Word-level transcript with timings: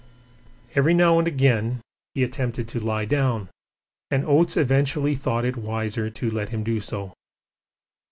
Every 0.73 0.95
now 0.95 1.19
and 1.19 1.27
again 1.27 1.79
he 2.15 2.23
attempted 2.23 2.67
to 2.69 2.79
lie 2.83 3.05
down, 3.05 3.49
and 4.09 4.25
Oates 4.25 4.57
eventually 4.57 5.13
thought 5.13 5.45
it 5.45 5.55
wiser 5.57 6.09
to 6.09 6.29
let 6.31 6.49
him 6.49 6.63
do 6.63 6.79
so. 6.79 7.13